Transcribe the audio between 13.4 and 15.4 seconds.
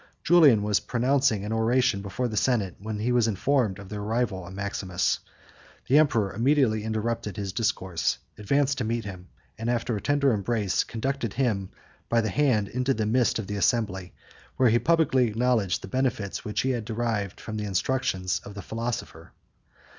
the assembly; where he publicly